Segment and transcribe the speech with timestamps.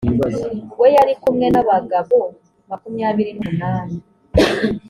[0.79, 2.17] we yari kumwe n abagabo
[2.69, 3.95] makumyabiri n umunani